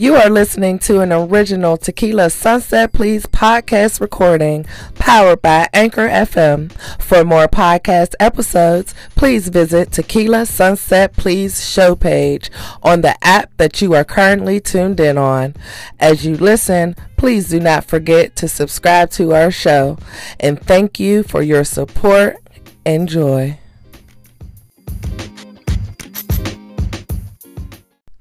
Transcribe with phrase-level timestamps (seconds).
[0.00, 6.72] You are listening to an original Tequila Sunset Please podcast recording powered by Anchor FM.
[6.98, 12.50] For more podcast episodes, please visit Tequila Sunset Please show page
[12.82, 15.54] on the app that you are currently tuned in on.
[15.98, 19.98] As you listen, please do not forget to subscribe to our show.
[20.40, 22.38] And thank you for your support.
[22.86, 23.58] Enjoy.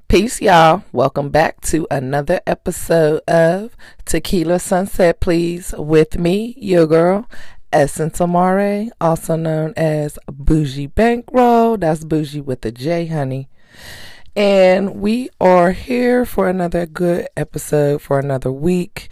[0.10, 0.82] Peace, y'all.
[0.92, 7.30] Welcome back to another episode of Tequila Sunset, please, with me, your girl,
[7.72, 11.78] Essence Amare, also known as Bougie Bankroll.
[11.78, 13.50] That's Bougie with a J, honey.
[14.36, 19.10] And we are here for another good episode for another week.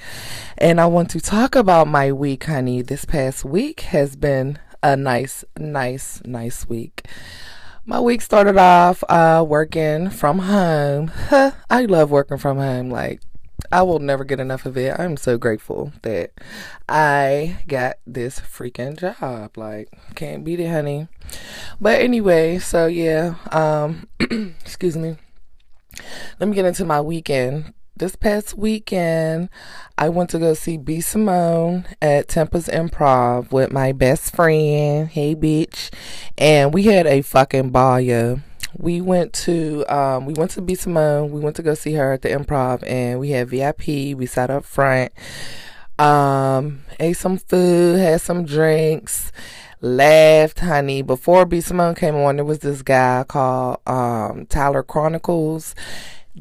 [0.58, 2.82] And I want to talk about my week, honey.
[2.82, 7.06] This past week has been a nice, nice, nice week.
[7.90, 11.10] My week started off uh, working from home.
[11.70, 12.90] I love working from home.
[12.90, 13.22] Like,
[13.72, 15.00] I will never get enough of it.
[15.00, 16.34] I'm so grateful that
[16.90, 19.58] I got this freaking job.
[19.58, 21.08] Like, can't beat it, honey.
[21.80, 25.16] But anyway, so yeah, um, excuse me.
[26.42, 29.50] Let me get into my weekend this past weekend,
[29.98, 35.08] I went to go see B Simone at Tampa's Improv with my best friend.
[35.08, 35.92] Hey, bitch.
[36.38, 38.40] And we had a fucking ball, yo.
[38.78, 41.32] We went to um, we went to B Simone.
[41.32, 43.88] We went to go see her at the Improv, and we had VIP.
[43.88, 45.12] We sat up front,
[45.98, 49.32] um, ate some food, had some drinks,
[49.82, 51.02] laughed, honey.
[51.02, 55.74] Before B Simone came on, there was this guy called um, Tyler Chronicles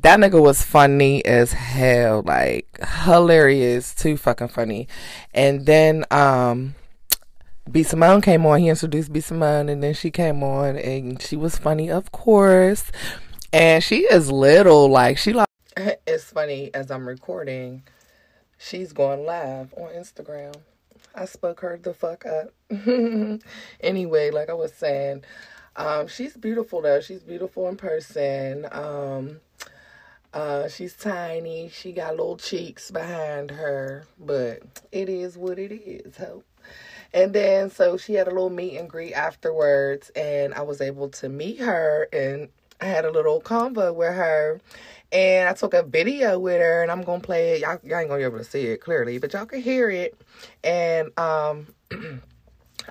[0.02, 2.66] that nigga was funny as hell, like
[3.04, 4.88] hilarious, too fucking funny.
[5.32, 6.74] And then um
[7.70, 11.36] B Simone came on, he introduced B Simone and then she came on and she
[11.36, 12.92] was funny, of course.
[13.52, 15.48] And she is little, like she like
[16.06, 17.82] it's funny as I'm recording,
[18.58, 20.56] she's going live on Instagram.
[21.14, 22.52] I spoke her the fuck up.
[23.80, 25.24] anyway, like I was saying,
[25.76, 27.00] um, she's beautiful though.
[27.00, 28.68] She's beautiful in person.
[28.70, 29.40] Um,
[30.36, 31.70] uh, she's tiny.
[31.70, 36.14] She got little cheeks behind her, but it is what it is.
[36.18, 36.44] Hope.
[37.14, 41.08] And then so she had a little meet and greet afterwards, and I was able
[41.08, 42.50] to meet her, and
[42.82, 44.60] I had a little convo with her,
[45.10, 47.62] and I took a video with her, and I'm gonna play it.
[47.62, 50.20] Y'all, y'all ain't gonna be able to see it clearly, but y'all can hear it.
[50.62, 51.68] And um.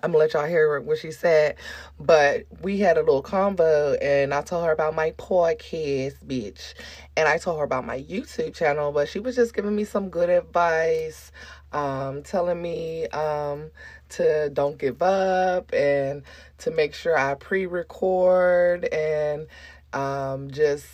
[0.03, 1.55] I'm gonna let y'all hear what she said.
[1.99, 6.73] But we had a little convo and I told her about my podcast, bitch.
[7.17, 10.09] And I told her about my YouTube channel, but she was just giving me some
[10.09, 11.31] good advice,
[11.71, 13.71] um, telling me um
[14.09, 16.23] to don't give up and
[16.59, 19.47] to make sure I pre-record and
[19.93, 20.85] um just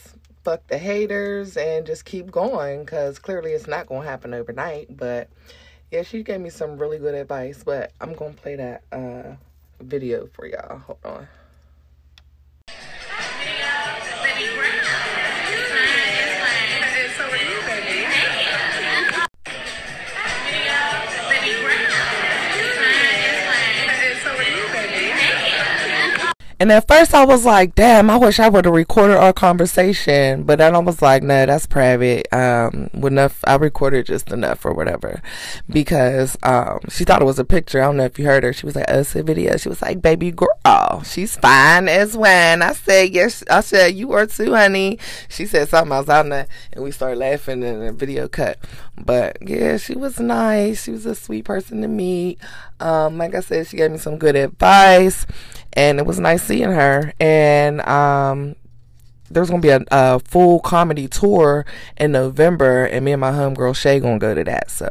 [0.44, 5.30] fuck the haters and just keep going because clearly it's not gonna happen overnight, but
[5.92, 9.36] yeah, she gave me some really good advice, but I'm gonna play that uh,
[9.82, 10.80] video for y'all.
[10.80, 11.28] Hold on.
[26.62, 30.44] And at first I was like, damn, I wish I would have recorded our conversation.
[30.44, 32.32] But then I was like, no, that's private.
[32.32, 35.24] Um, enough, I recorded just enough or whatever.
[35.68, 37.82] Because, um, she thought it was a picture.
[37.82, 38.54] I don't know if you heard her.
[38.54, 39.58] She was like, oh, it's a video.
[39.58, 42.62] She was like, baby girl, she's fine as when.
[42.62, 45.00] I said, yes, I said, you are too, honey.
[45.30, 46.10] She said something else.
[46.10, 46.46] I know.
[46.74, 48.60] And we started laughing and the video cut.
[49.04, 50.84] But yeah, she was nice.
[50.84, 52.38] She was a sweet person to meet.
[52.82, 55.26] Um, like I said, she gave me some good advice
[55.74, 57.14] and it was nice seeing her.
[57.20, 58.56] And um,
[59.30, 61.66] there's gonna be a, a, full comedy tour
[61.98, 64.70] in November, and me and my homegirl Shay gonna go to that.
[64.70, 64.90] So,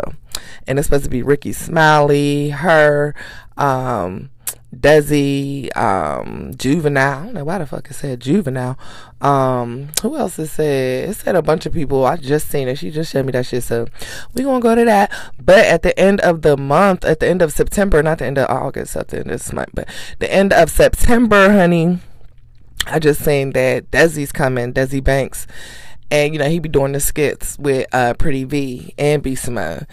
[0.66, 3.14] and it's supposed to be Rickey Smiley, her,
[3.56, 4.30] um,
[4.74, 7.18] Desi, um, Juvenile.
[7.20, 8.78] I don't know why the fuck it said Juvenile.
[9.20, 11.10] Um, who else it said?
[11.10, 12.04] It said a bunch of people.
[12.06, 12.78] I just seen it.
[12.78, 13.64] She just showed me that shit.
[13.64, 13.86] So
[14.34, 15.12] we gonna go to that.
[15.40, 18.38] But at the end of the month, at the end of September, not the end
[18.38, 19.88] of August, at the end of this month, but
[20.20, 21.98] the end of September, honey.
[22.86, 25.46] I just seen that Desi's coming, Desi Banks.
[26.10, 29.86] And you know, he be doing the skits with uh Pretty V and B Simone.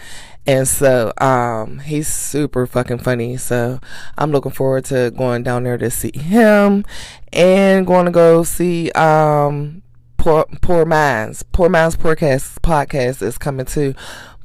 [0.48, 3.36] And so um, he's super fucking funny.
[3.36, 3.80] So
[4.16, 6.86] I'm looking forward to going down there to see him
[7.34, 9.82] and going to go see um,
[10.16, 11.42] Poor Poor Minds.
[11.42, 13.94] Poor Minds Podcast podcast is coming too.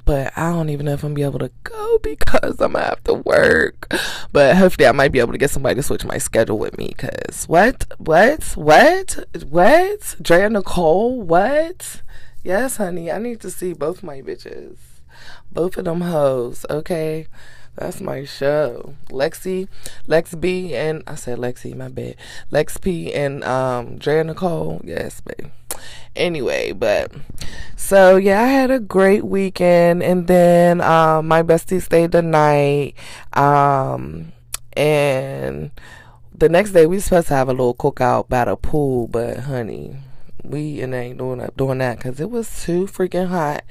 [0.03, 2.83] But I don't even know if I'm gonna be able to go because I'm gonna
[2.83, 3.87] have to work.
[4.33, 6.93] But hopefully I might be able to get somebody to switch my schedule with me.
[6.97, 7.85] Cause what?
[7.97, 8.43] What?
[8.57, 9.23] What?
[9.47, 10.15] What?
[10.21, 11.21] Drea Nicole?
[11.21, 12.01] What?
[12.43, 13.09] Yes, honey.
[13.09, 14.92] I need to see both my bitches.
[15.51, 17.27] Both of them hoes, okay?
[17.75, 18.93] That's my show.
[19.09, 19.67] Lexi,
[20.05, 22.15] Lex B, and I said Lexi, my bad.
[22.51, 24.79] Lex P and um Drea Nicole.
[24.83, 25.49] Yes, babe.
[26.15, 27.11] Anyway, but
[27.75, 32.93] so yeah, I had a great weekend and then um my bestie stayed the night.
[33.33, 34.33] Um
[34.77, 35.71] and
[36.35, 39.95] the next day we supposed to have a little cookout by the pool, but honey,
[40.43, 43.63] we and ain't doing that doing that because it was too freaking hot,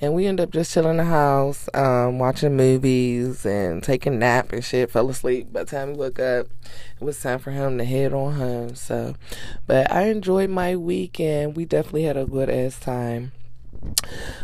[0.00, 4.52] and we ended up just chilling in the house, um, watching movies and taking nap
[4.52, 4.90] and shit.
[4.90, 6.46] Fell asleep by the time we woke up.
[7.00, 8.74] It was time for him to head on home.
[8.74, 9.14] So,
[9.66, 11.56] but I enjoyed my weekend.
[11.56, 13.32] We definitely had a good ass time.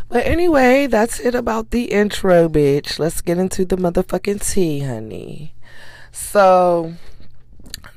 [0.09, 2.99] But anyway, that's it about the intro, bitch.
[2.99, 5.53] Let's get into the motherfucking tea, honey.
[6.11, 6.93] So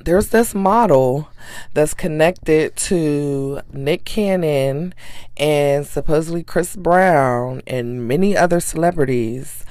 [0.09, 1.29] there's this model
[1.75, 4.95] that's connected to Nick Cannon
[5.37, 9.63] and supposedly Chris Brown and many other celebrities.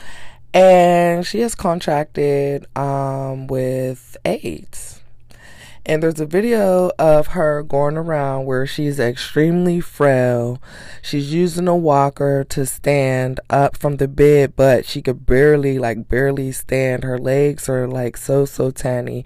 [0.55, 4.98] And she has contracted um, with AIDS.
[5.87, 10.61] And there's a video of her going around where she's extremely frail.
[11.01, 16.09] She's using a walker to stand up from the bed, but she could barely, like,
[16.09, 17.05] barely stand.
[17.05, 19.25] Her legs are like so, so tiny.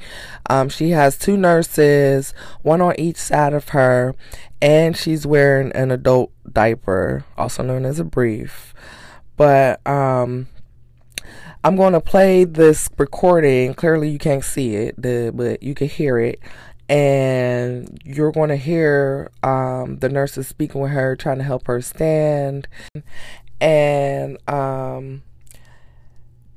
[0.48, 2.32] Um, she has two nurses,
[2.62, 4.14] one on each side of her,
[4.60, 8.72] and she's wearing an adult diaper, also known as a brief.
[9.36, 10.46] But, um,
[11.64, 13.74] I'm going to play this recording.
[13.74, 16.40] Clearly, you can't see it, but you can hear it.
[16.88, 21.80] And you're going to hear um, the nurses speaking with her, trying to help her
[21.80, 22.66] stand.
[23.60, 25.22] And um,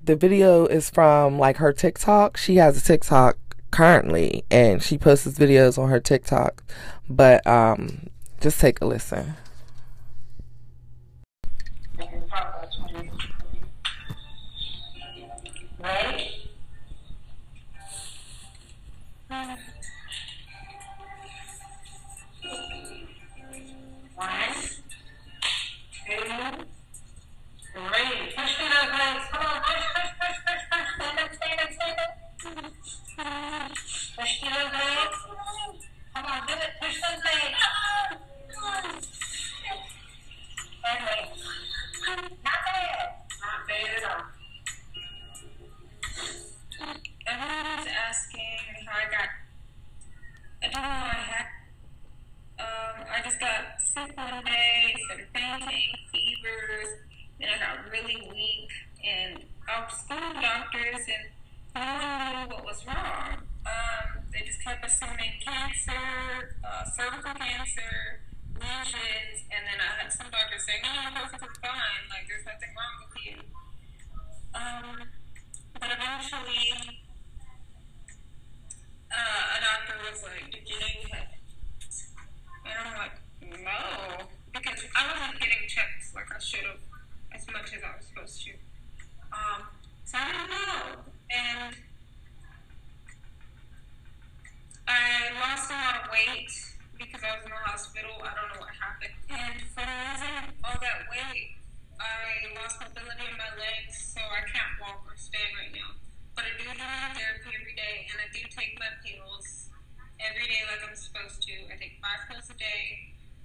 [0.03, 2.37] the video is from like her TikTok.
[2.37, 3.37] She has a TikTok
[3.69, 6.63] currently, and she posts videos on her TikTok.
[7.07, 8.09] But um,
[8.41, 9.35] just take a listen.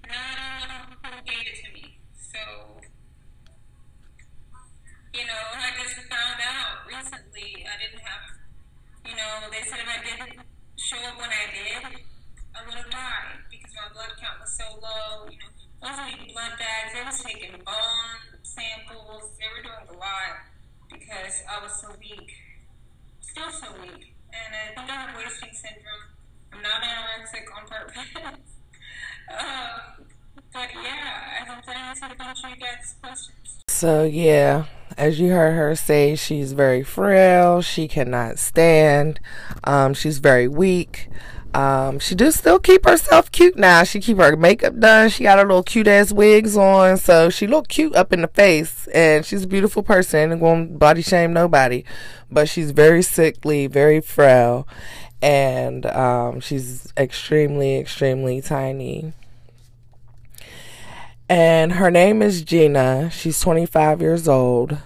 [0.07, 1.99] None of them gave it to me.
[2.15, 2.41] So,
[5.13, 8.25] you know, I just found out recently I didn't have,
[9.05, 10.45] you know, they said if I didn't
[10.77, 12.01] show up when I did,
[12.55, 15.29] I would have died because my blood count was so low.
[15.29, 15.51] You know,
[15.81, 16.89] mostly blood bags.
[16.93, 19.35] They was taking bone samples.
[19.39, 20.49] They were doing a lot
[20.91, 22.29] because I was so weak
[23.31, 24.13] still so weak.
[24.31, 26.05] And I think I have wasting syndrome.
[26.53, 28.37] I'm not anorexic on purpose.
[29.39, 29.81] um.
[33.67, 34.65] So, yeah,
[34.97, 37.61] as you heard her say, she's very frail.
[37.61, 39.19] She cannot stand.
[39.63, 41.09] Um, she's very weak.
[41.53, 43.83] Um, she does still keep herself cute now.
[43.83, 45.09] She keep her makeup done.
[45.09, 48.27] She got her little cute ass wigs on, so she look cute up in the
[48.27, 48.87] face.
[48.93, 51.83] And she's a beautiful person and won't body shame nobody,
[52.29, 54.67] but she's very sickly, very frail,
[55.21, 59.13] and um, she's extremely, extremely tiny.
[61.31, 63.09] And her name is Gina.
[63.09, 64.77] She's 25 years old.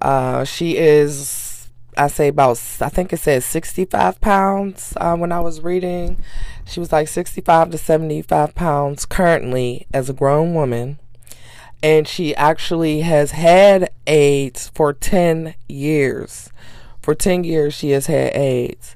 [0.00, 5.40] Uh, she is I say about I think it says 65 pounds uh, when I
[5.40, 6.22] was reading.
[6.66, 11.00] She was like 65 to 75 pounds currently as a grown woman.
[11.82, 16.48] And she actually has had AIDS for 10 years.
[17.02, 18.94] For 10 years, she has had AIDS.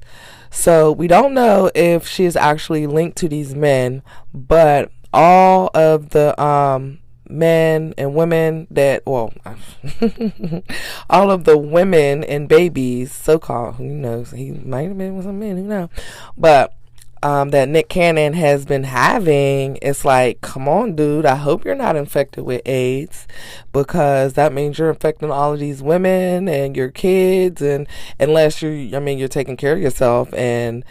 [0.49, 6.09] So we don't know if she is actually linked to these men, but all of
[6.09, 6.99] the um,
[7.29, 9.33] men and women that, well,
[11.09, 15.25] all of the women and babies, so called, who knows, he might have been with
[15.25, 15.89] some men, who knows,
[16.37, 16.75] but
[17.23, 21.75] um, that Nick Cannon has been having, it's like, come on, dude, I hope you're
[21.75, 23.27] not infected with AIDS
[23.71, 27.61] because that means you're infecting all of these women and your kids.
[27.61, 27.87] And
[28.19, 30.83] unless you're, I mean, you're taking care of yourself and,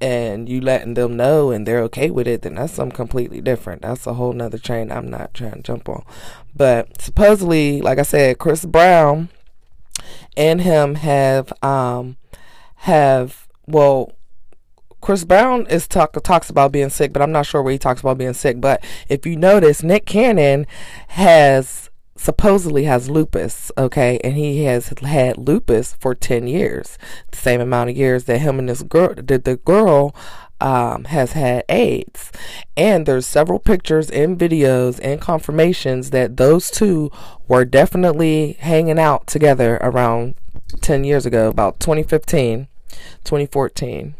[0.00, 3.82] and you letting them know and they're okay with it, then that's something completely different.
[3.82, 6.04] That's a whole nother train I'm not trying to jump on.
[6.54, 9.28] But supposedly, like I said, Chris Brown
[10.36, 12.16] and him have, um,
[12.76, 14.12] have, well,
[15.00, 18.00] Chris Brown is talk talks about being sick, but I'm not sure where he talks
[18.00, 18.60] about being sick.
[18.60, 20.66] But if you notice, Nick Cannon
[21.08, 21.89] has
[22.20, 26.98] supposedly has lupus, okay, and he has had lupus for ten years,
[27.30, 30.14] the same amount of years that him and this girl, that the girl,
[30.60, 32.30] um, has had AIDS.
[32.76, 37.10] And there's several pictures and videos and confirmations that those two
[37.48, 40.34] were definitely hanging out together around
[40.82, 42.68] 10 years ago, about 2015,
[43.24, 44.14] 2014.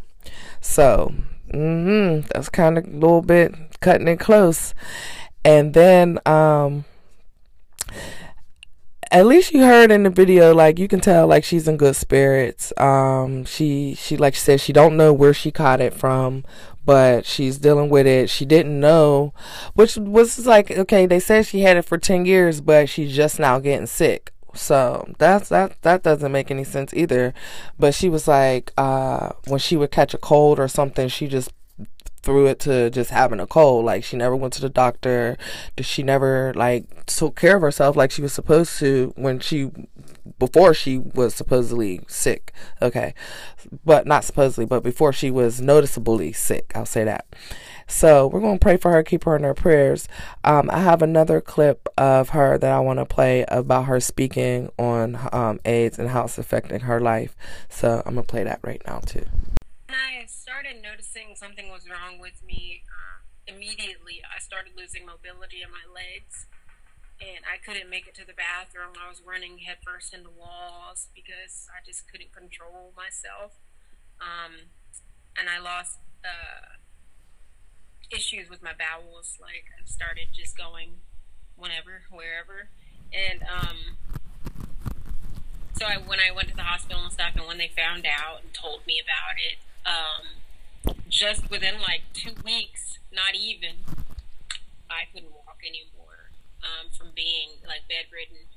[0.62, 1.12] So,
[1.52, 4.72] mm-hmm, that's kind of a little bit cutting it close.
[5.44, 6.84] And then, um,
[9.10, 11.96] at least you heard in the video, like you can tell, like she's in good
[11.96, 12.72] spirits.
[12.76, 16.44] Um, she she like she said she don't know where she caught it from,
[16.84, 18.30] but she's dealing with it.
[18.30, 19.34] She didn't know,
[19.74, 21.06] which was like okay.
[21.06, 24.32] They said she had it for ten years, but she's just now getting sick.
[24.54, 27.34] So that's that that doesn't make any sense either.
[27.78, 31.50] But she was like, uh, when she would catch a cold or something, she just
[32.22, 33.84] threw it to just having a cold.
[33.84, 35.36] Like she never went to the doctor.
[35.80, 39.70] She never like took care of herself like she was supposed to when she
[40.38, 42.52] before she was supposedly sick.
[42.80, 43.14] Okay.
[43.84, 46.72] But not supposedly, but before she was noticeably sick.
[46.74, 47.26] I'll say that.
[47.86, 50.06] So we're going to pray for her, keep her in our prayers.
[50.44, 54.70] Um, I have another clip of her that I want to play about her speaking
[54.78, 57.36] on um, AIDS and how it's affecting her life.
[57.68, 59.26] So I'm going to play that right now, too.
[59.94, 65.70] I started noticing something was wrong with me, uh, immediately I started losing mobility in
[65.70, 66.46] my legs.
[67.20, 68.96] And I couldn't make it to the bathroom.
[68.96, 73.60] I was running headfirst into walls because I just couldn't control myself.
[74.24, 74.72] Um,
[75.36, 76.80] and I lost uh,
[78.10, 79.38] issues with my bowels.
[79.40, 81.04] Like I started just going
[81.56, 82.68] whenever, wherever,
[83.12, 84.00] and um,
[85.76, 88.42] so I when I went to the hospital and stuff, and when they found out
[88.42, 93.84] and told me about it, um, just within like two weeks, not even,
[94.88, 96.30] I couldn't walk anymore
[96.62, 98.48] um, from being like bedridden,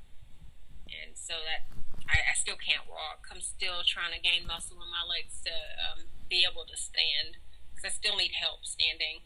[0.88, 1.68] and so that
[2.08, 3.28] I, I still can't walk.
[3.32, 5.56] I'm still trying to gain muscle in my legs to
[5.90, 7.40] um, be able to stand
[7.72, 9.26] because I still need help standing.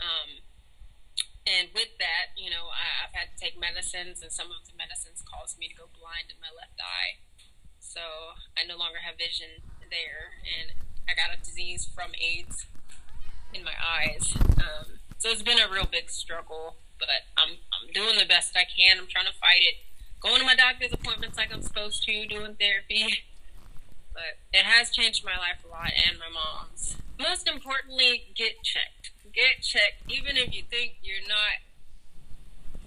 [0.00, 0.44] Um,
[1.46, 4.74] and with that, you know, I, have had to take medicines, and some of the
[4.74, 7.22] medicines caused me to go blind in my left eye.
[7.78, 10.74] So I no longer have vision there, and
[11.08, 12.66] I got a disease from AIDS
[13.54, 14.36] in my eyes.
[14.58, 18.64] Um, so it's been a real big struggle, but I'm I'm doing the best I
[18.64, 18.98] can.
[18.98, 19.74] I'm trying to fight it,
[20.20, 23.24] going to my doctor's appointments like I'm supposed to, doing therapy.
[24.12, 26.96] But it has changed my life a lot and my mom's.
[27.18, 31.60] Most importantly, get checked get checked, even if you think you're not,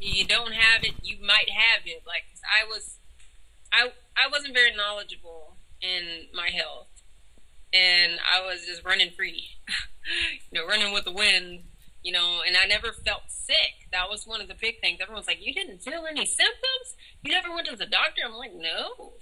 [0.02, 2.02] you don't have it, you might have it.
[2.06, 2.98] Like I was,
[3.72, 6.89] I I wasn't very knowledgeable in my health,
[7.74, 9.50] and I was just running free,
[10.52, 11.64] you know, running with the wind,
[12.04, 13.90] you know, and I never felt sick.
[13.92, 15.00] That was one of the big things.
[15.02, 16.96] Everyone's like, "You didn't feel any symptoms?
[17.24, 19.14] You never went to the doctor?" I'm like, "No."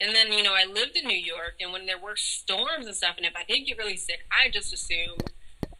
[0.00, 2.94] And then, you know, I lived in New York, and when there were storms and
[2.94, 5.32] stuff, and if I did get really sick, I just assumed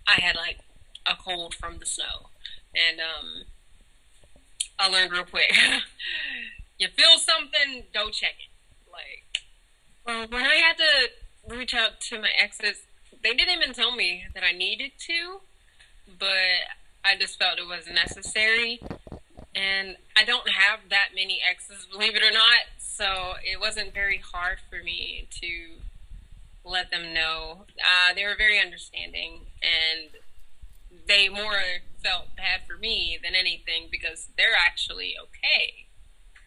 [0.08, 0.58] I had like
[1.06, 2.30] a cold from the snow.
[2.74, 3.44] And um,
[4.78, 5.52] I learned real quick.
[6.78, 8.90] you feel something, go check it.
[8.90, 9.42] Like,
[10.06, 11.10] well, when I had to
[11.48, 12.82] reach out to my exes,
[13.22, 15.40] they didn't even tell me that I needed to,
[16.18, 16.66] but
[17.04, 18.80] I just felt it was necessary.
[19.54, 24.18] And I don't have that many exes, believe it or not, so it wasn't very
[24.18, 25.76] hard for me to
[26.64, 27.64] let them know.
[27.78, 30.10] Uh, they were very understanding, and
[31.08, 31.60] they more
[32.02, 35.86] felt bad for me than anything because they're actually okay.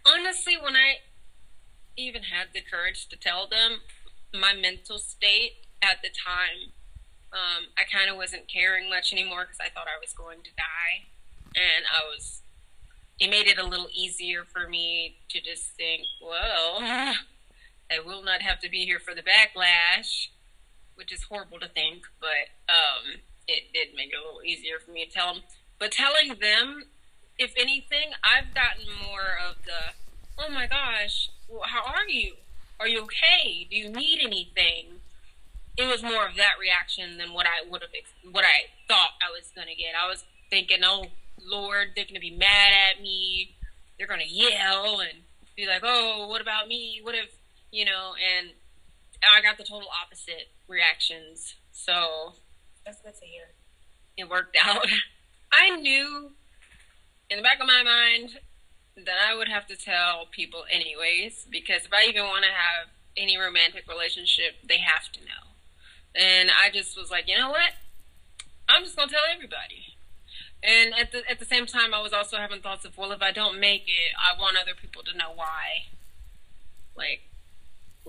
[0.05, 0.97] Honestly, when I,
[1.99, 3.81] even had the courage to tell them
[4.33, 6.71] my mental state at the time.
[7.31, 10.49] Um, I kind of wasn't caring much anymore because I thought I was going to
[10.57, 11.07] die,
[11.55, 12.41] and I was.
[13.19, 16.77] It made it a little easier for me to just think, well,
[17.91, 20.29] I will not have to be here for the backlash,
[20.95, 24.91] which is horrible to think, but um, it did make it a little easier for
[24.91, 25.43] me to tell them.
[25.79, 26.85] But telling them,
[27.37, 29.95] if anything, I've gotten more of the,
[30.37, 32.35] oh my gosh, well, how are you?
[32.79, 33.67] Are you okay?
[33.69, 35.01] Do you need anything?
[35.77, 37.91] It was more of that reaction than what I would have,
[38.33, 39.95] what I thought I was gonna get.
[40.01, 41.05] I was thinking, oh
[41.45, 43.55] Lord, they're gonna be mad at me.
[43.97, 45.23] They're gonna yell and
[45.55, 46.99] be like, oh, what about me?
[47.03, 47.29] What if,
[47.71, 48.13] you know?
[48.37, 48.51] And
[49.23, 51.55] I got the total opposite reactions.
[51.71, 52.33] So
[52.85, 53.43] That's good to hear.
[54.17, 54.85] it worked out.
[55.51, 56.31] I knew
[57.29, 58.39] in the back of my mind
[59.05, 62.89] that I would have to tell people anyways, because if I even want to have
[63.17, 65.49] any romantic relationship, they have to know.
[66.15, 67.71] And I just was like, you know what?
[68.67, 69.95] I'm just gonna tell everybody.
[70.61, 73.21] And at the at the same time, I was also having thoughts of, well, if
[73.21, 75.85] I don't make it, I want other people to know why.
[76.95, 77.21] Like,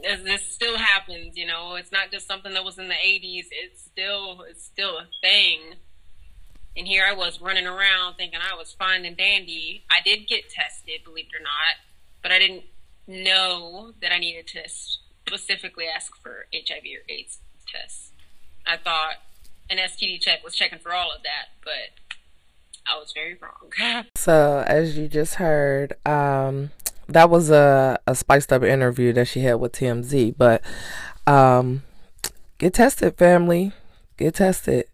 [0.03, 3.47] this still happens, you know, it's not just something that was in the '80s.
[3.51, 5.77] It's still it's still a thing.
[6.77, 9.85] And here I was running around thinking I was fine and dandy.
[9.91, 11.77] I did get tested, believe it or not,
[12.23, 12.65] but I didn't
[13.07, 17.39] know that I needed to specifically ask for HIV or AIDS
[17.71, 18.11] tests.
[18.67, 19.15] I thought
[19.69, 22.13] an STD check was checking for all of that, but
[22.87, 24.05] I was very wrong.
[24.17, 26.71] So, as you just heard, um,
[27.09, 30.35] that was a, a spiced up interview that she had with TMZ.
[30.37, 30.63] But
[31.27, 31.83] um,
[32.59, 33.73] get tested, family.
[34.17, 34.87] Get tested.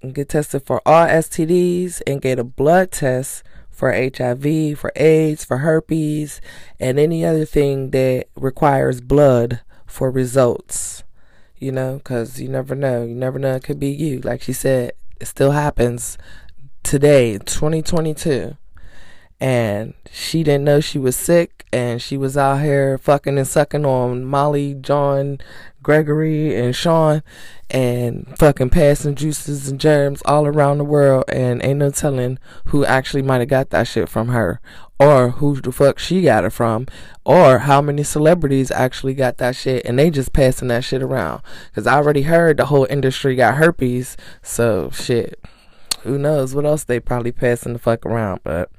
[0.00, 5.58] Get tested for all STDs and get a blood test for HIV, for AIDS, for
[5.58, 6.40] herpes,
[6.78, 11.02] and any other thing that requires blood for results.
[11.58, 13.04] You know, because you never know.
[13.04, 13.56] You never know.
[13.56, 14.20] It could be you.
[14.20, 16.16] Like she said, it still happens
[16.82, 18.56] today, 2022.
[19.38, 23.84] And she didn't know she was sick, and she was out here fucking and sucking
[23.84, 25.38] on Molly, John,
[25.82, 27.22] Gregory, and Sean,
[27.70, 31.24] and fucking passing juices and germs all around the world.
[31.28, 34.60] And ain't no telling who actually might have got that shit from her,
[34.98, 36.86] or who the fuck she got it from,
[37.24, 41.42] or how many celebrities actually got that shit, and they just passing that shit around.
[41.74, 45.38] Cause I already heard the whole industry got herpes, so shit
[46.02, 48.70] who knows what else they probably passing the fuck around but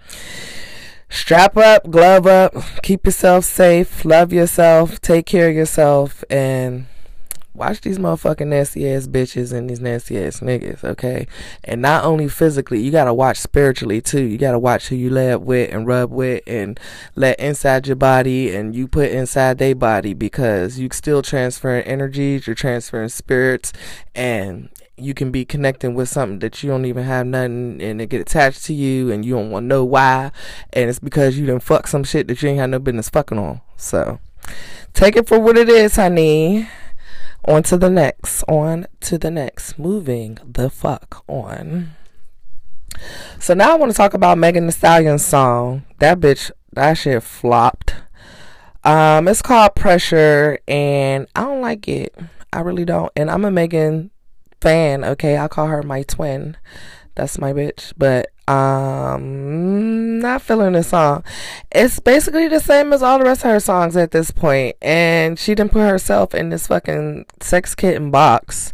[1.09, 6.85] strap up glove up keep yourself safe love yourself take care of yourself and
[7.61, 11.27] watch these motherfucking nasty ass bitches and these nasty ass niggas okay?
[11.63, 14.23] And not only physically you gotta watch spiritually too.
[14.23, 16.79] You gotta watch who you up with and rub with and
[17.15, 22.47] let inside your body and you put inside their body because you still transferring energies
[22.47, 23.71] you're transferring spirits
[24.15, 28.09] and you can be connecting with something that you don't even have nothing and it
[28.09, 30.31] get attached to you and you don't want to know why.
[30.73, 33.37] And it's because you didn't fuck some shit that you ain't had no business fucking
[33.37, 33.61] on.
[33.77, 34.19] So
[34.93, 36.67] take it for what it is honey
[37.45, 39.79] on to the next on to the next.
[39.79, 41.91] Moving the fuck on.
[43.39, 45.83] So now i want to talk about megan Thee Stallion's song.
[45.99, 47.95] That bitch that shit flopped.
[48.83, 52.15] Um it's called pressure and i don't like it.
[52.53, 53.11] I really don't.
[53.15, 54.11] And i'm a megan
[54.61, 55.37] fan, okay?
[55.37, 56.57] I call her my twin.
[57.21, 57.93] That's my bitch.
[57.99, 61.23] But um not feeling the song.
[61.71, 64.75] It's basically the same as all the rest of her songs at this point.
[64.81, 68.73] And she didn't put herself in this fucking sex kitten box.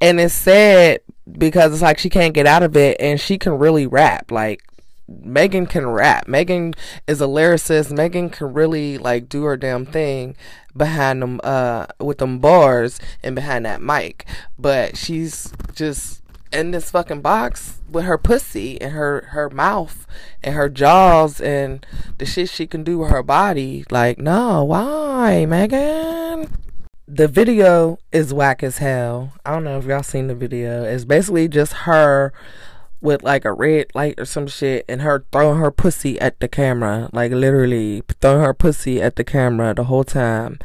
[0.00, 1.02] And it's sad
[1.38, 4.32] because it's like she can't get out of it and she can really rap.
[4.32, 4.60] Like
[5.06, 6.26] Megan can rap.
[6.26, 6.74] Megan
[7.06, 7.92] is a lyricist.
[7.92, 10.34] Megan can really like do her damn thing
[10.76, 14.26] behind them uh with them bars and behind that mic.
[14.58, 16.23] But she's just
[16.54, 20.06] in this fucking box with her pussy and her her mouth
[20.42, 21.84] and her jaws and
[22.18, 23.84] the shit she can do with her body.
[23.90, 26.48] Like, no, why, Megan?
[27.06, 29.32] The video is whack as hell.
[29.44, 30.84] I don't know if y'all seen the video.
[30.84, 32.32] It's basically just her
[33.04, 36.48] with like a red light or some shit and her throwing her pussy at the
[36.48, 40.58] camera like literally throwing her pussy at the camera the whole time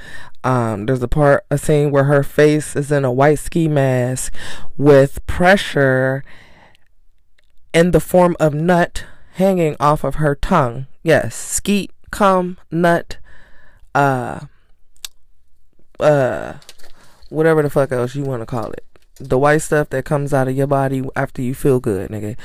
[0.44, 4.34] um there's a part a scene where her face is in a white ski mask
[4.78, 6.24] with pressure
[7.74, 13.18] in the form of nut hanging off of her tongue yes skeet cum nut
[13.94, 14.40] uh
[16.00, 16.54] uh
[17.30, 18.86] whatever the fuck else you want to call it
[19.20, 22.38] the white stuff that comes out of your body after you feel good, nigga.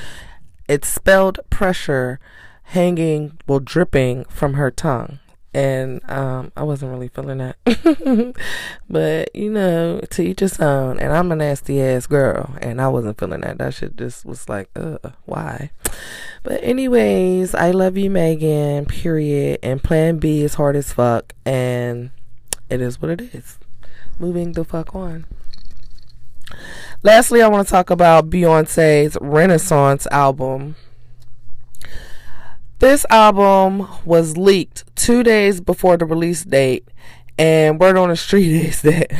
[0.67, 2.19] It's spelled pressure
[2.63, 5.19] hanging, well, dripping from her tongue.
[5.55, 7.55] And um, I wasn't really feeling that.
[8.89, 10.99] but you know, to each his own.
[10.99, 13.57] And I'm a nasty ass girl, and I wasn't feeling that.
[13.57, 15.71] That shit just was like, uh, why?
[16.43, 18.85] But anyways, I love you, Megan.
[18.85, 19.59] Period.
[19.63, 22.11] And Plan B is hard as fuck, and
[22.69, 23.57] it is what it is.
[24.19, 25.25] Moving the fuck on.
[27.01, 30.75] Lastly, I want to talk about Beyonce's Renaissance album.
[32.85, 36.87] This album was leaked two days before the release date,
[37.35, 39.11] and word on the street is that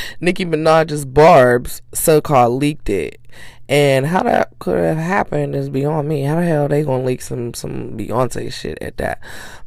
[0.20, 3.20] Nicki Minaj's Barb's so called leaked it.
[3.68, 6.22] And how that could have happened is beyond me.
[6.22, 9.18] How the hell they gonna leak some some Beyonce shit at that?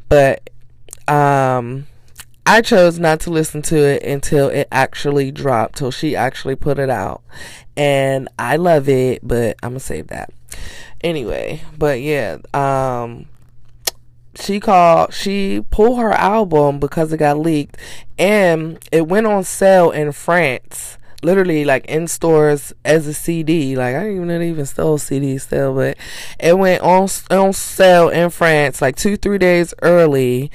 [0.07, 0.49] But
[1.09, 1.87] um
[2.45, 6.79] I chose not to listen to it until it actually dropped, till she actually put
[6.79, 7.21] it out.
[7.75, 10.29] And I love it, but I'm gonna save that.
[11.01, 13.27] Anyway, but yeah, um
[14.35, 17.77] she called she pulled her album because it got leaked
[18.17, 23.75] and it went on sale in France literally like in stores as a CD.
[23.75, 25.97] Like I didn't even know they even stole CDs still, but
[26.39, 30.51] it went on on sale in France like two three days early,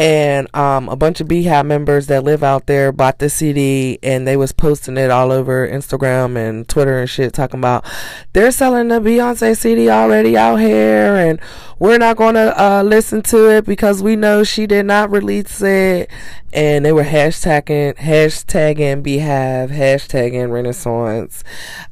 [0.00, 4.26] and um, a bunch of BeyHive members that live out there bought the CD and
[4.26, 7.84] they was posting it all over Instagram and Twitter and shit, talking about
[8.32, 11.38] they're selling the Beyonce CD already out here and
[11.78, 16.10] we're not to uh, listen to it because we know she did not release it.
[16.52, 21.44] And they were hashtagging, hashtagging BeyHive, hashtagging Renaissance,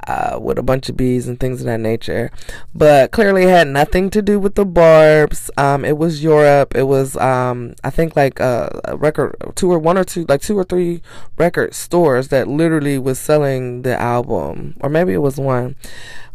[0.08, 2.30] uh, with a bunch of bees and things of that nature.
[2.74, 5.50] But clearly had nothing to do with the Barb's.
[5.56, 6.74] Um, it was Europe.
[6.74, 10.40] It was, um, I think like uh, a record, two or one or two, like
[10.40, 11.02] two or three
[11.36, 15.76] record stores that literally was selling the album, or maybe it was one.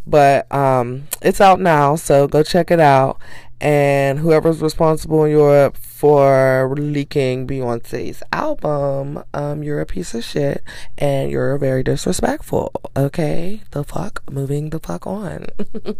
[0.05, 3.19] But um, it's out now, so go check it out.
[3.63, 10.61] And whoever's responsible in Europe for leaking Beyonce's album, um, you're a piece of shit
[10.97, 12.73] and you're very disrespectful.
[12.97, 15.47] Okay, the fuck, moving the fuck on.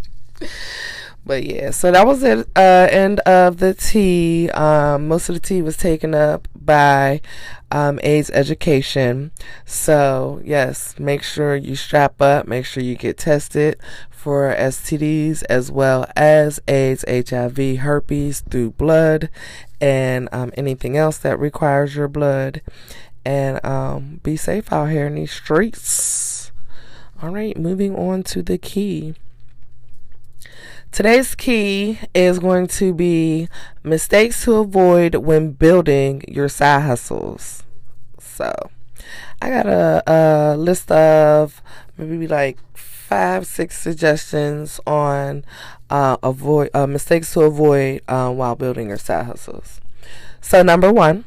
[1.25, 2.45] but yeah, so that was it.
[2.53, 4.49] Uh, end of the tea.
[4.49, 7.21] Um, most of the tea was taken up by
[7.71, 9.31] um, AIDS education.
[9.65, 12.45] So yes, make sure you strap up.
[12.45, 13.79] Make sure you get tested
[14.23, 19.29] for STDs as well as AIDS, HIV, herpes through blood,
[19.81, 22.61] and um, anything else that requires your blood.
[23.25, 26.53] And um, be safe out here in these streets.
[27.21, 29.15] All right, moving on to the key.
[30.93, 33.49] Today's key is going to be
[33.83, 37.63] mistakes to avoid when building your side hustles.
[38.19, 38.53] So,
[39.41, 41.61] I got a, a list of
[41.97, 42.57] maybe like
[43.03, 45.43] five, six suggestions on
[45.89, 49.81] uh, avoid uh, mistakes to avoid uh, while building your side hustles.
[50.41, 51.25] So, number one,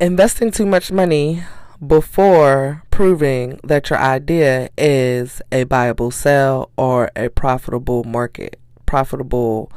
[0.00, 1.42] investing too much money
[1.84, 9.70] before proving that your idea is a viable sell or a profitable market, profitable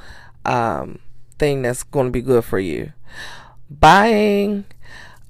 [0.45, 0.99] um,
[1.37, 2.93] thing that's going to be good for you.
[3.69, 4.65] Buying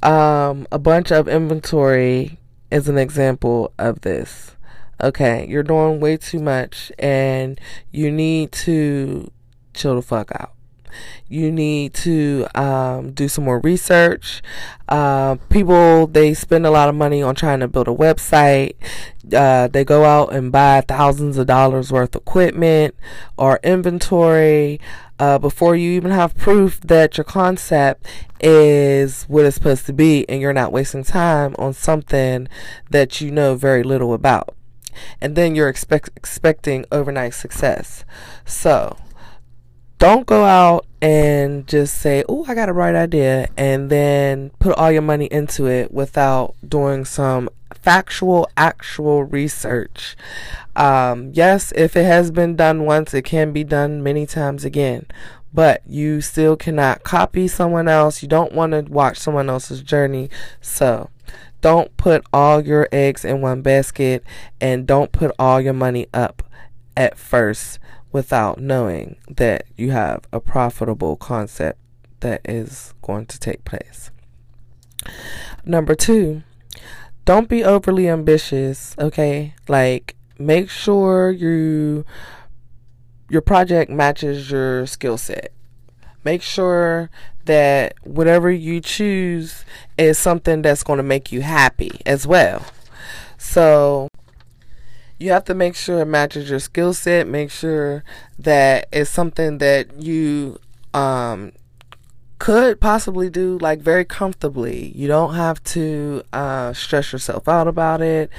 [0.03, 4.55] um, a bunch of inventory is an example of this.
[5.01, 7.59] Okay, you're doing way too much and
[7.91, 9.31] you need to
[9.73, 10.53] chill the fuck out
[11.27, 14.41] you need to um, do some more research.
[14.89, 18.75] Uh, people they spend a lot of money on trying to build a website.
[19.33, 22.95] Uh, they go out and buy thousands of dollars worth of equipment
[23.37, 24.79] or inventory
[25.19, 28.05] uh, before you even have proof that your concept
[28.41, 32.47] is what it's supposed to be, and you're not wasting time on something
[32.89, 34.55] that you know very little about.
[35.19, 38.03] And then you're expect- expecting overnight success.
[38.45, 38.97] So,
[40.01, 44.75] don't go out and just say, "Oh, I got a bright idea," and then put
[44.75, 47.49] all your money into it without doing some
[47.79, 50.17] factual, actual research.
[50.75, 55.05] Um, yes, if it has been done once, it can be done many times again.
[55.53, 58.23] But you still cannot copy someone else.
[58.23, 60.31] You don't want to watch someone else's journey.
[60.61, 61.10] So,
[61.61, 64.23] don't put all your eggs in one basket
[64.59, 66.43] and don't put all your money up
[66.97, 67.79] at first
[68.11, 71.79] without knowing that you have a profitable concept
[72.19, 74.11] that is going to take place.
[75.65, 76.43] Number two,
[77.25, 79.53] don't be overly ambitious, okay?
[79.67, 82.05] Like make sure you
[83.29, 85.53] your project matches your skill set.
[86.23, 87.09] Make sure
[87.51, 89.65] that whatever you choose
[89.97, 92.63] is something that's going to make you happy as well.
[93.37, 94.07] So,
[95.19, 97.27] you have to make sure it matches your skill set.
[97.27, 98.05] Make sure
[98.39, 100.59] that it's something that you
[100.93, 101.51] um,
[102.39, 104.93] could possibly do like very comfortably.
[104.95, 108.29] You don't have to uh, stress yourself out about it.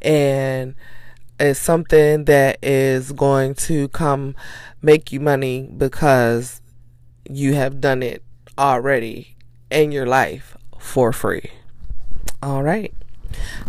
[0.00, 0.74] And
[1.38, 4.34] it's something that is going to come
[4.80, 6.62] make you money because
[7.28, 8.22] you have done it
[8.58, 9.36] already
[9.70, 11.50] in your life for free.
[12.42, 12.92] All right.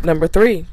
[0.04, 0.66] Number three,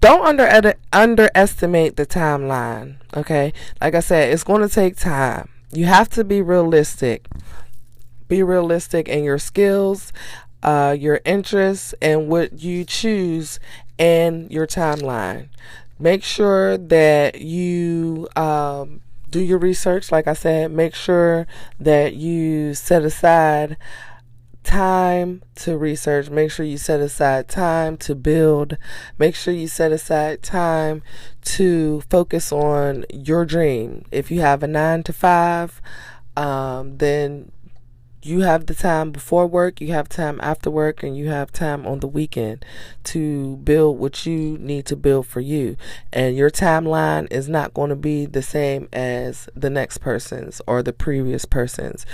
[0.00, 2.96] don't under underestimate the timeline.
[3.14, 5.48] Okay, like I said, it's going to take time.
[5.72, 7.26] You have to be realistic.
[8.28, 10.12] Be realistic in your skills,
[10.62, 13.58] uh, your interests, and what you choose
[13.98, 15.48] and your timeline.
[15.98, 20.10] Make sure that you um, do your research.
[20.10, 21.46] Like I said, make sure
[21.78, 23.76] that you set aside
[24.62, 26.30] time to research.
[26.30, 28.76] Make sure you set aside time to build.
[29.18, 31.02] Make sure you set aside time
[31.42, 34.04] to focus on your dream.
[34.10, 35.80] If you have a nine to five,
[36.36, 37.52] um, then
[38.22, 41.86] you have the time before work, you have time after work, and you have time
[41.86, 42.64] on the weekend
[43.04, 45.76] to build what you need to build for you.
[46.12, 50.82] And your timeline is not going to be the same as the next person's or
[50.82, 52.04] the previous person's.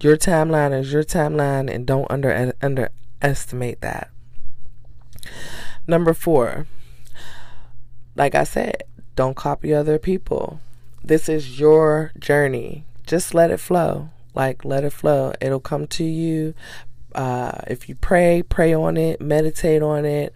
[0.00, 4.10] Your timeline is your timeline, and don't under underestimate that.
[5.86, 6.66] Number four,
[8.14, 8.82] like I said,
[9.14, 10.60] don't copy other people.
[11.02, 12.84] This is your journey.
[13.06, 14.10] Just let it flow.
[14.36, 15.32] Like, let it flow.
[15.40, 16.54] It'll come to you.
[17.14, 20.34] Uh, if you pray, pray on it, meditate on it,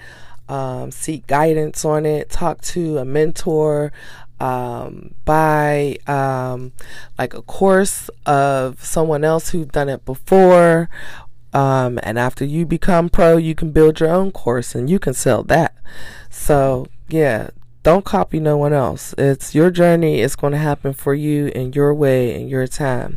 [0.49, 3.93] um, seek guidance on it, talk to a mentor,
[4.41, 6.73] um, buy um,
[7.19, 10.89] like a course of someone else who's done it before.
[11.53, 15.15] Um, and after you become pro, you can build your own course and you can
[15.15, 15.75] sell that.
[16.31, 17.51] So, yeah,
[17.83, 19.15] don't copy no one else.
[19.17, 20.21] It's your journey.
[20.21, 23.17] It's going to happen for you in your way in your time.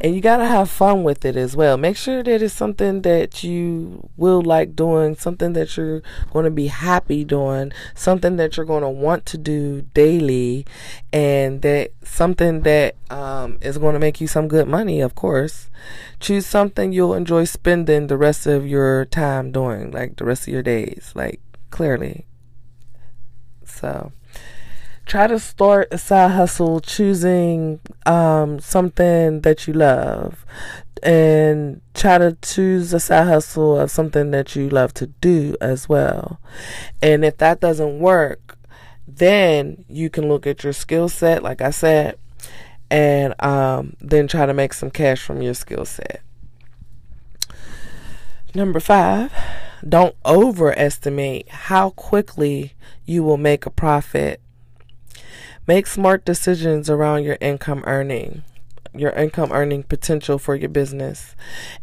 [0.00, 1.76] And you got to have fun with it as well.
[1.76, 6.50] Make sure that it's something that you will like doing, something that you're going to
[6.50, 10.64] be happy doing, something that you're going to want to do daily,
[11.12, 15.68] and that something that um, is going to make you some good money, of course.
[16.20, 20.54] Choose something you'll enjoy spending the rest of your time doing, like the rest of
[20.54, 22.24] your days, like clearly
[23.80, 24.12] so
[25.06, 30.44] try to start a side hustle choosing um, something that you love
[31.02, 35.88] and try to choose a side hustle of something that you love to do as
[35.88, 36.38] well.
[37.00, 38.58] And if that doesn't work,
[39.08, 42.18] then you can look at your skill set, like I said,
[42.90, 46.22] and um, then try to make some cash from your skill set.
[48.52, 49.32] Number five,
[49.88, 52.74] don't overestimate how quickly
[53.06, 54.40] you will make a profit.
[55.68, 58.42] Make smart decisions around your income earning,
[58.92, 61.36] your income earning potential for your business.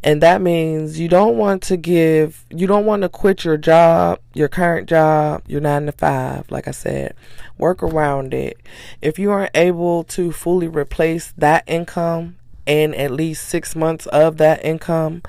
[0.03, 4.19] And that means you don't want to give, you don't want to quit your job,
[4.33, 7.15] your current job, your nine to five, like I said.
[7.57, 8.57] Work around it.
[9.01, 14.35] If you aren't able to fully replace that income and at least six months of
[14.37, 15.23] that income,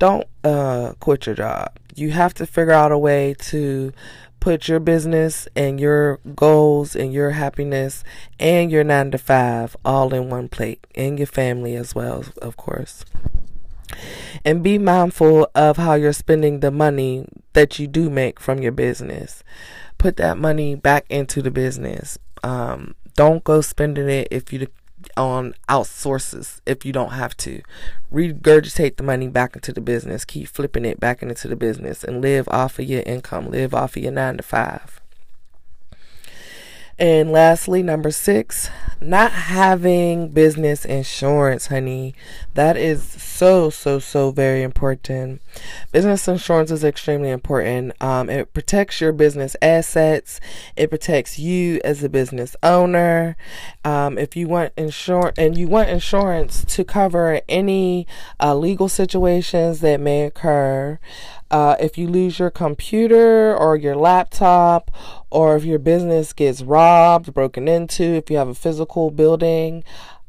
[0.00, 1.78] don't uh, quit your job.
[1.94, 3.92] You have to figure out a way to
[4.40, 8.02] put your business and your goals and your happiness
[8.40, 12.56] and your nine to five all in one plate and your family as well, of
[12.56, 13.04] course.
[14.44, 18.72] And be mindful of how you're spending the money that you do make from your
[18.72, 19.44] business.
[19.98, 22.18] Put that money back into the business.
[22.42, 24.66] Um, don't go spending it if you
[25.16, 27.62] on outsources if you don't have to.
[28.12, 32.20] Regurgitate the money back into the business, keep flipping it back into the business, and
[32.20, 34.99] live off of your income, live off of your nine to five.
[37.00, 38.68] And lastly, number six,
[39.00, 42.14] not having business insurance, honey.
[42.52, 45.40] That is so, so, so very important.
[45.92, 47.94] Business insurance is extremely important.
[48.02, 50.40] Um, it protects your business assets,
[50.76, 53.34] it protects you as a business owner.
[53.82, 58.06] Um, if you want insurance and you want insurance to cover any
[58.40, 60.98] uh, legal situations that may occur,
[61.50, 64.90] uh, if you lose your computer or your laptop,
[65.30, 69.84] or if your business gets robbed, broken into, if you have a physical building,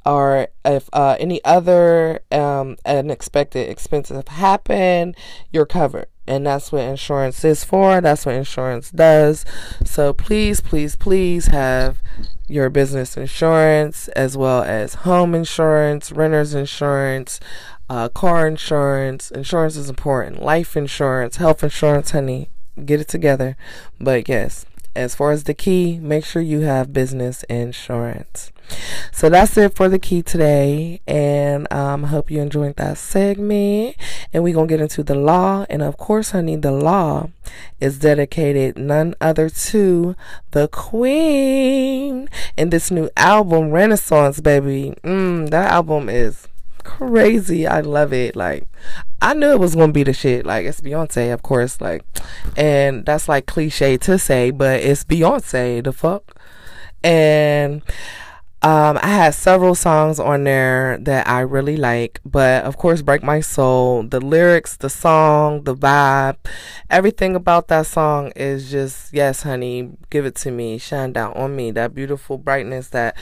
[0.06, 5.16] or if uh, any other um, unexpected expenses happen,
[5.52, 6.08] you're covered.
[6.28, 8.00] And that's what insurance is for.
[8.00, 9.44] That's what insurance does.
[9.84, 12.02] So please, please, please have
[12.48, 17.40] your business insurance as well as home insurance, renter's insurance,
[17.92, 19.32] uh, car insurance.
[19.32, 20.42] Insurance is important.
[20.42, 22.50] Life insurance, health insurance, honey.
[22.86, 23.58] Get it together.
[24.00, 28.54] But yes, as far as the key, make sure you have business insurance.
[29.12, 31.02] So that's it for the key today.
[31.06, 33.98] And um, hope you enjoyed that segment.
[34.32, 35.66] And we're going to get into the La.
[35.70, 37.28] And of course, honey, the La
[37.82, 40.16] is dedicated none other to
[40.52, 42.30] the queen.
[42.58, 44.94] And this new album, Renaissance, baby.
[45.04, 46.48] Mm, that album is
[46.82, 47.68] crazy.
[47.68, 48.36] I love it.
[48.36, 48.68] Like,
[49.22, 50.46] I knew it was gonna be the shit.
[50.46, 51.80] Like, it's Beyonce, of course.
[51.82, 52.04] Like,
[52.58, 55.84] and that's like cliche to say, but it's Beyonce.
[55.84, 56.36] The fuck.
[57.04, 57.82] And
[58.64, 63.24] um, I had several songs on there that I really like, but of course, Break
[63.24, 66.38] My Soul, the lyrics, the song, the vibe,
[66.88, 71.56] everything about that song is just, yes, honey, give it to me, shine down on
[71.56, 73.18] me, that beautiful brightness, that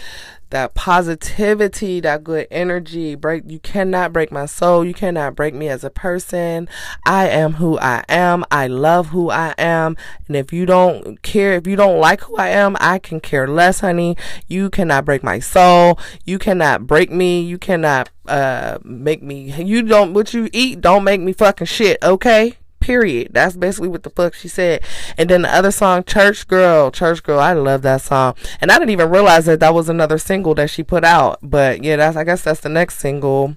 [0.50, 3.16] that positivity, that good energy.
[3.16, 4.84] Break you cannot break my soul.
[4.84, 6.68] You cannot break me as a person.
[7.06, 8.46] I am who I am.
[8.52, 9.96] I love who I am.
[10.28, 13.48] And if you don't care, if you don't like who I am, I can care
[13.48, 14.18] less, honey.
[14.48, 16.00] You cannot break my soul.
[16.26, 17.42] You cannot break me.
[17.42, 21.98] You cannot uh make me you don't what you eat don't make me fucking shit,
[22.04, 22.59] okay?
[22.90, 23.36] Period.
[23.36, 24.82] That's basically what the fuck she said.
[25.16, 26.90] And then the other song, Church Girl.
[26.90, 27.38] Church Girl.
[27.38, 28.34] I love that song.
[28.60, 31.38] And I didn't even realize that that was another single that she put out.
[31.44, 33.56] But yeah, that's, I guess that's the next single.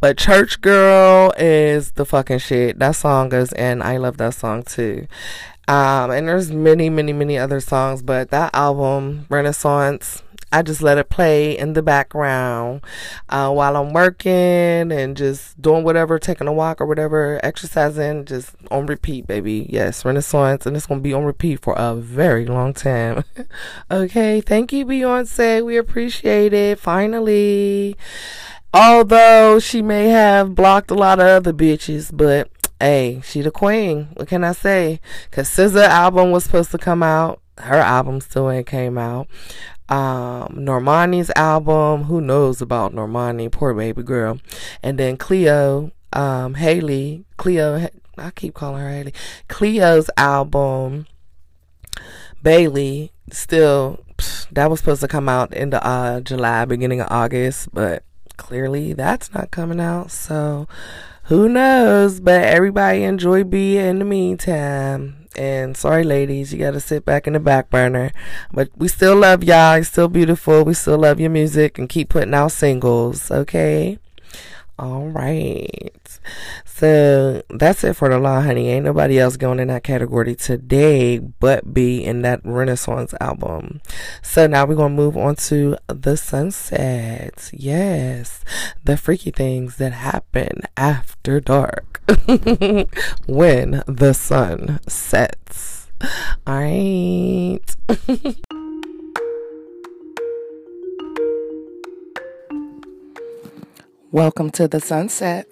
[0.00, 2.78] But Church Girl is the fucking shit.
[2.78, 5.06] That song goes and I love that song too.
[5.68, 10.96] Um, and there's many, many, many other songs, but that album, Renaissance, I just let
[10.96, 12.82] it play in the background
[13.28, 14.30] uh, while I'm working
[14.92, 19.66] and just doing whatever, taking a walk or whatever, exercising, just on repeat, baby.
[19.68, 23.24] Yes, Renaissance, and it's gonna be on repeat for a very long time.
[23.90, 25.64] okay, thank you, Beyonce.
[25.64, 26.78] We appreciate it.
[26.78, 27.96] Finally,
[28.72, 34.10] although she may have blocked a lot of other bitches, but hey, she the queen.
[34.14, 35.00] What can I say?
[35.32, 37.40] Cause SZA album was supposed to come out.
[37.58, 39.28] Her album still ain't came out
[39.88, 42.04] um, Normani's album.
[42.04, 43.50] Who knows about Normani?
[43.50, 44.38] Poor baby girl.
[44.82, 49.12] And then Cleo, um, Halle, Cleo, I keep calling her Halle.
[49.48, 51.06] Cleo's album,
[52.42, 54.04] Bailey, still,
[54.50, 58.02] that was supposed to come out in the uh, July, beginning of August, but
[58.36, 60.10] clearly that's not coming out.
[60.10, 60.66] So
[61.24, 62.20] who knows?
[62.20, 65.25] But everybody enjoy B in the meantime.
[65.36, 68.10] And sorry, ladies, you got to sit back in the back burner.
[68.52, 69.76] But we still love y'all.
[69.76, 70.64] You're still beautiful.
[70.64, 73.30] We still love your music and keep putting out singles.
[73.30, 73.98] Okay.
[74.78, 76.18] All right.
[76.78, 78.68] So that's it for the La, honey.
[78.68, 83.80] Ain't nobody else going in that category today but be in that Renaissance album.
[84.20, 87.50] So now we're going to move on to the sunset.
[87.54, 88.44] Yes.
[88.84, 92.02] The freaky things that happen after dark
[93.26, 95.86] when the sun sets.
[96.46, 97.58] All right.
[104.12, 105.48] Welcome to the sunset.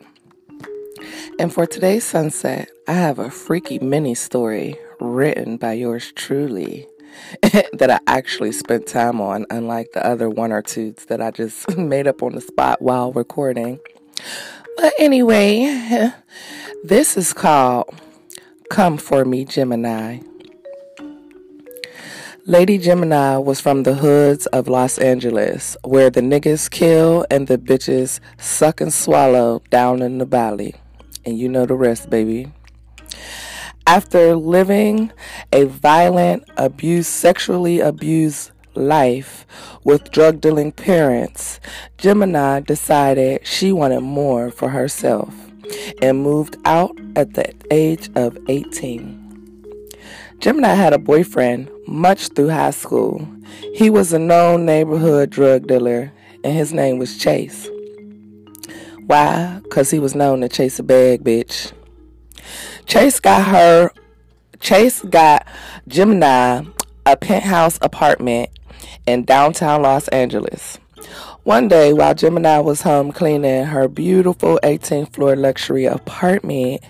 [1.38, 6.86] And for today's sunset, I have a freaky mini story written by yours truly
[7.42, 11.76] that I actually spent time on, unlike the other one or two that I just
[11.76, 13.80] made up on the spot while recording.
[14.76, 16.12] But anyway,
[16.84, 17.94] this is called
[18.70, 20.20] Come For Me, Gemini.
[22.46, 27.56] Lady Gemini was from the hoods of Los Angeles, where the niggas kill and the
[27.56, 30.74] bitches suck and swallow down in the valley.
[31.26, 32.52] And you know the rest, baby.
[33.86, 35.12] After living
[35.52, 39.46] a violent, abused, sexually abused life
[39.84, 41.60] with drug dealing parents,
[41.98, 45.34] Gemini decided she wanted more for herself
[46.00, 49.20] and moved out at the age of 18.
[50.38, 53.26] Gemini had a boyfriend much through high school.
[53.74, 57.68] He was a known neighborhood drug dealer, and his name was Chase.
[59.06, 59.60] Why?
[59.62, 61.72] Because he was known to chase a bag, bitch.
[62.86, 63.90] Chase got her,
[64.60, 65.46] Chase got
[65.88, 66.64] Gemini
[67.06, 68.50] a penthouse apartment
[69.06, 70.78] in downtown Los Angeles.
[71.42, 76.80] One day, while Gemini was home cleaning her beautiful 18th floor luxury apartment,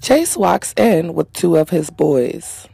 [0.00, 2.68] Chase walks in with two of his boys.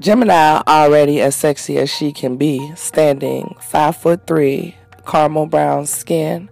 [0.00, 4.74] Gemini, already as sexy as she can be, standing five foot three,
[5.06, 6.48] caramel brown skin,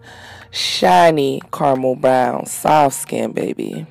[0.50, 3.86] shiny caramel brown, soft skin, baby.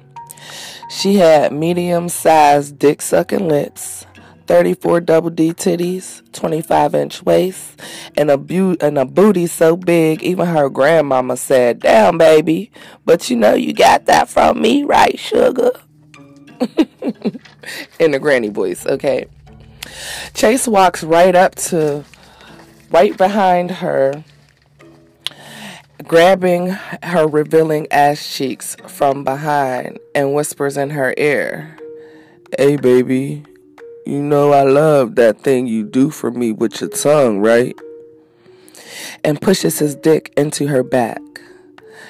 [0.90, 4.06] She had medium sized dick sucking lips,
[4.48, 7.80] 34 double D titties, 25 inch waist,
[8.18, 12.72] and a, bu- and a booty so big even her grandmama said, Damn, baby,
[13.06, 15.72] but you know you got that from me, right, sugar?
[18.00, 19.26] in the granny voice, okay?
[20.34, 22.04] Chase walks right up to,
[22.92, 24.24] right behind her,
[26.08, 26.68] grabbing
[27.04, 31.78] her revealing ass cheeks from behind and whispers in her ear,
[32.58, 33.44] Hey, baby,
[34.06, 37.76] you know I love that thing you do for me with your tongue, right?
[39.24, 41.22] And pushes his dick into her back.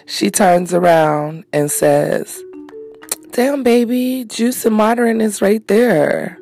[0.06, 2.42] She turns around and says,
[3.32, 6.38] Damn, baby, juice and modern is right there.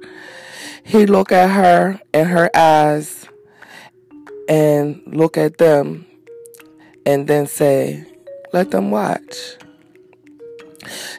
[0.83, 3.27] He look at her and her eyes
[4.47, 6.07] and look at them
[7.05, 8.05] and then say,
[8.53, 9.57] Let them watch.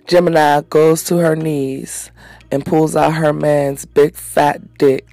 [0.06, 2.10] Gemini goes to her knees
[2.50, 5.06] and pulls out her man's big fat dick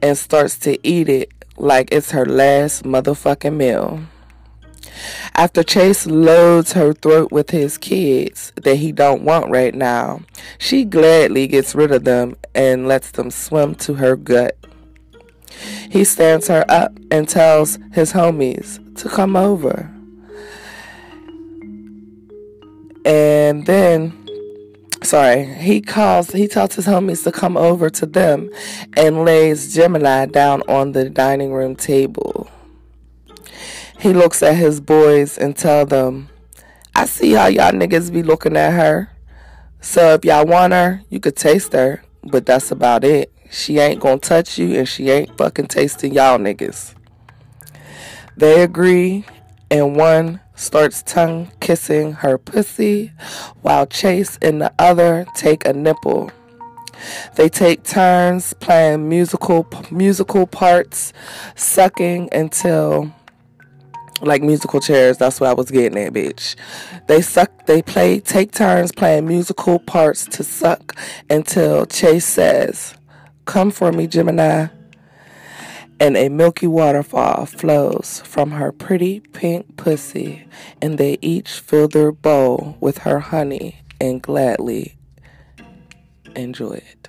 [0.00, 4.00] and starts to eat it like it's her last motherfucking meal.
[5.34, 10.20] After Chase loads her throat with his kids that he don't want right now,
[10.58, 14.56] she gladly gets rid of them and lets them swim to her gut.
[15.90, 19.90] He stands her up and tells his homies to come over.
[23.04, 24.22] And then
[25.04, 28.50] sorry, he calls, he tells his homies to come over to them
[28.96, 32.48] and lays Gemini down on the dining room table.
[33.98, 36.28] He looks at his boys and tell them,
[36.94, 39.10] I see how y'all niggas be looking at her.
[39.80, 43.32] So if y'all want her, you could taste her, but that's about it.
[43.50, 46.94] She ain't gonna touch you and she ain't fucking tasting y'all niggas.
[48.36, 49.24] They agree
[49.70, 53.12] and one starts tongue kissing her pussy
[53.62, 56.30] while Chase and the other take a nipple.
[57.36, 61.12] They take turns playing musical musical parts,
[61.56, 63.12] sucking until
[64.20, 65.18] like musical chairs.
[65.18, 66.54] That's what I was getting at, bitch.
[67.08, 67.66] They suck.
[67.66, 68.20] They play.
[68.20, 70.94] Take turns playing musical parts to suck
[71.28, 72.94] until Chase says,
[73.46, 74.68] "Come for me, Gemini."
[76.02, 80.44] And a milky waterfall flows from her pretty pink pussy,
[80.80, 84.96] and they each fill their bowl with her honey and gladly
[86.34, 87.08] enjoy it.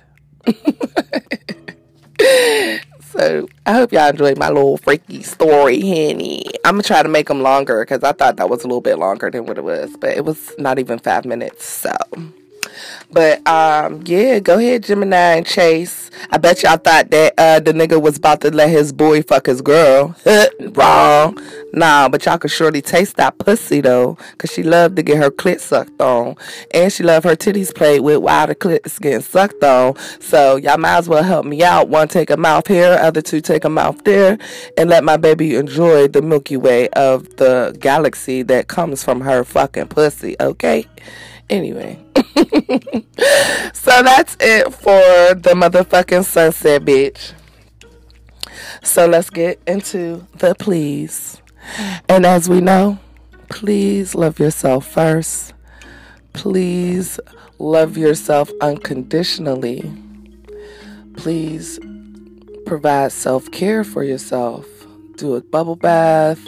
[3.00, 6.44] so I hope y'all enjoyed my little freaky story, honey.
[6.64, 9.00] I'm gonna try to make them longer because I thought that was a little bit
[9.00, 11.64] longer than what it was, but it was not even five minutes.
[11.64, 11.90] So.
[13.10, 16.10] But um, yeah, go ahead, Gemini and Chase.
[16.30, 19.46] I bet y'all thought that uh, the nigga was about to let his boy fuck
[19.46, 20.14] his girl.
[20.60, 21.38] Wrong.
[21.72, 25.30] Nah, but y'all could surely taste that pussy though, cause she loved to get her
[25.30, 26.36] clit sucked on,
[26.72, 29.96] and she loved her titties played with while the clit is getting sucked on.
[30.20, 31.88] So y'all might as well help me out.
[31.88, 34.38] One take a mouth here, other two take a mouth there,
[34.78, 39.42] and let my baby enjoy the Milky Way of the galaxy that comes from her
[39.44, 40.36] fucking pussy.
[40.40, 40.86] Okay.
[41.50, 41.98] Anyway.
[43.72, 47.32] so that's it for the motherfucking sunset, bitch.
[48.82, 51.40] So let's get into the please.
[52.08, 52.98] And as we know,
[53.48, 55.54] please love yourself first.
[56.32, 57.20] Please
[57.58, 59.92] love yourself unconditionally.
[61.16, 61.78] Please
[62.66, 64.66] provide self care for yourself
[65.16, 66.46] do a bubble bath,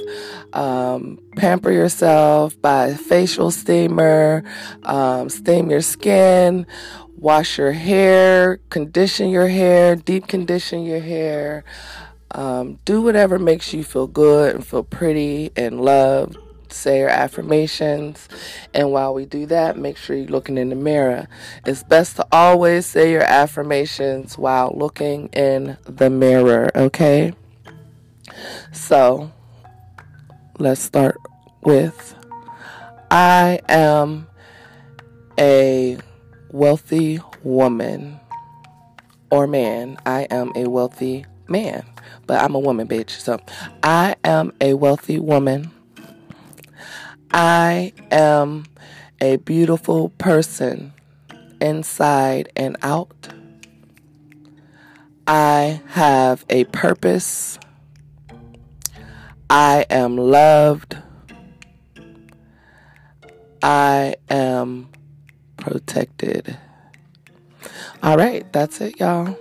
[0.53, 4.43] um, pamper yourself, buy a facial steamer,
[4.85, 6.67] um, steam your skin,
[7.17, 11.65] wash your hair, condition your hair, deep condition your hair.
[12.33, 16.37] Um, do whatever makes you feel good and feel pretty and loved.
[16.69, 18.29] Say your affirmations.
[18.75, 21.29] And while we do that, make sure you're looking in the mirror.
[21.65, 27.33] It's best to always say your affirmations while looking in the mirror, okay?
[28.73, 29.31] So
[30.59, 31.21] let's start
[31.63, 32.15] with
[33.11, 34.27] I am
[35.39, 35.99] a
[36.51, 38.19] wealthy woman
[39.31, 39.97] or man.
[40.07, 41.85] I am a wealthy man,
[42.27, 43.11] but I'm a woman, bitch.
[43.11, 43.39] So
[43.83, 45.71] I am a wealthy woman.
[47.31, 48.67] I am
[49.21, 50.93] a beautiful person
[51.61, 53.29] inside and out.
[55.27, 57.59] I have a purpose.
[59.49, 60.97] I am loved.
[63.63, 64.89] I am
[65.57, 66.59] protected.
[68.03, 69.37] All right, that's it, y'all.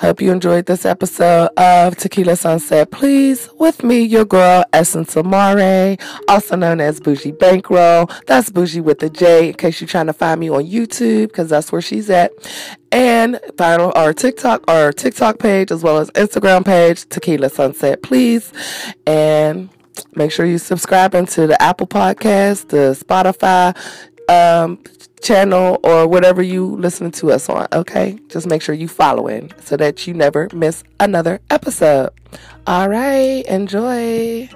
[0.00, 5.98] Hope you enjoyed this episode of Tequila Sunset Please with me, your girl, Essence Amare,
[6.28, 8.10] also known as Bougie Bankroll.
[8.26, 11.50] That's Bougie with the J in case you're trying to find me on YouTube because
[11.50, 12.32] that's where she's at.
[12.92, 18.52] And find our TikTok, our TikTok page as well as Instagram page, Tequila Sunset Please.
[19.06, 19.68] And
[20.14, 23.76] make sure you subscribe into the Apple Podcast, the Spotify,
[24.28, 24.82] um,
[25.22, 27.66] channel or whatever you listen to us on.
[27.72, 32.10] Okay, just make sure you following so that you never miss another episode.
[32.66, 34.48] All right, enjoy.